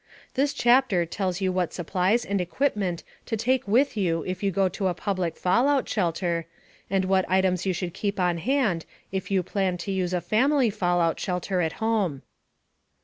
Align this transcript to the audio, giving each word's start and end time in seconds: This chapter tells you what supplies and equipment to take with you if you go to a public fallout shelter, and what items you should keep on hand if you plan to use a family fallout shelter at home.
This 0.33 0.51
chapter 0.55 1.05
tells 1.05 1.41
you 1.41 1.51
what 1.51 1.73
supplies 1.73 2.25
and 2.25 2.41
equipment 2.41 3.03
to 3.27 3.37
take 3.37 3.67
with 3.67 3.95
you 3.95 4.23
if 4.25 4.41
you 4.41 4.49
go 4.49 4.67
to 4.67 4.87
a 4.87 4.95
public 4.95 5.37
fallout 5.37 5.87
shelter, 5.87 6.47
and 6.89 7.05
what 7.05 7.23
items 7.29 7.67
you 7.67 7.73
should 7.73 7.93
keep 7.93 8.19
on 8.19 8.39
hand 8.39 8.87
if 9.11 9.29
you 9.29 9.43
plan 9.43 9.77
to 9.77 9.91
use 9.91 10.11
a 10.13 10.19
family 10.19 10.71
fallout 10.71 11.19
shelter 11.19 11.61
at 11.61 11.73
home. 11.73 12.23